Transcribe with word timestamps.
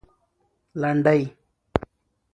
لنډۍ 0.81 1.21